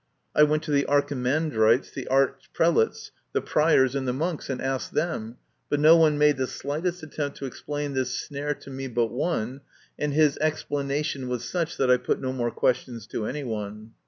I 0.35 0.41
went 0.41 0.63
to 0.63 0.71
the 0.71 0.87
Archimandrites, 0.89 1.91
the 1.93 2.07
Archprelates, 2.09 3.11
the 3.33 3.41
Priors, 3.41 3.93
and 3.93 4.07
the 4.07 4.13
Monks, 4.13 4.49
and 4.49 4.59
asked 4.59 4.95
them, 4.95 5.37
but 5.69 5.79
no 5.79 5.95
one 5.95 6.17
made 6.17 6.37
the 6.37 6.47
slightest 6.47 7.03
attempt 7.03 7.37
to 7.37 7.45
explain 7.45 7.93
this 7.93 8.11
snare 8.19 8.55
to 8.55 8.71
me 8.71 8.87
but 8.87 9.11
one, 9.11 9.61
and 9.99 10.11
his 10.15 10.37
explanation 10.37 11.27
was 11.29 11.43
such 11.45 11.77
that 11.77 11.91
I 11.91 11.97
put 11.97 12.19
no 12.19 12.33
more 12.33 12.49
questions 12.49 13.05
to 13.09 13.27
any 13.27 13.43
one. 13.43 13.91